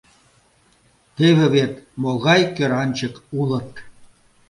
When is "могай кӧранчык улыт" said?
2.01-3.71